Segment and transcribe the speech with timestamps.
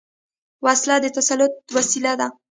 [0.65, 2.27] وسله د تسلط وسيله ده